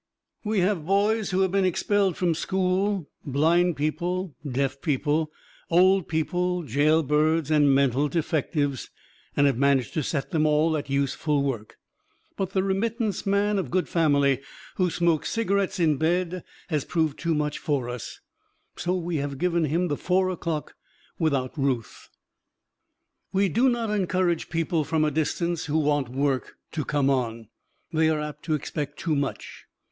We 0.43 0.61
have 0.61 0.83
boys 0.87 1.29
who 1.29 1.41
have 1.41 1.51
been 1.51 1.63
expelled 1.63 2.17
from 2.17 2.33
school, 2.33 3.07
blind 3.23 3.75
people, 3.75 4.35
deaf 4.51 4.81
people, 4.81 5.31
old 5.69 6.07
people, 6.07 6.63
jailbirds 6.63 7.51
and 7.51 7.71
mental 7.75 8.07
defectives, 8.09 8.89
and 9.37 9.45
have 9.45 9.59
managed 9.59 9.93
to 9.93 10.01
set 10.01 10.31
them 10.31 10.47
all 10.47 10.75
at 10.75 10.89
useful 10.89 11.43
work; 11.43 11.77
but 12.35 12.53
the 12.53 12.63
Remittance 12.63 13.27
Man 13.27 13.59
of 13.59 13.69
Good 13.69 13.87
Family 13.87 14.41
who 14.77 14.89
smokes 14.89 15.29
cigarettes 15.29 15.79
in 15.79 15.97
bed 15.97 16.43
has 16.69 16.83
proved 16.83 17.19
too 17.19 17.35
much 17.35 17.59
for 17.59 17.87
us 17.87 18.21
so 18.75 18.95
we 18.95 19.17
have 19.17 19.37
given 19.37 19.65
him 19.65 19.87
the 19.87 19.97
Four 19.97 20.31
o'Clock 20.31 20.73
without 21.19 21.55
ruth. 21.55 22.09
We 23.31 23.49
do 23.49 23.69
not 23.69 23.91
encourage 23.91 24.49
people 24.49 24.83
from 24.83 25.05
a 25.05 25.11
distance 25.11 25.65
who 25.65 25.77
want 25.77 26.09
work 26.09 26.55
to 26.71 26.83
come 26.83 27.11
on 27.11 27.49
they 27.93 28.09
are 28.09 28.19
apt 28.19 28.41
to 28.45 28.55
expect 28.55 28.97
too 28.97 29.15
much. 29.15 29.65